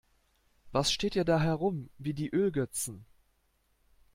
[0.71, 3.05] Was steht ihr da herum wie die Ölgötzen?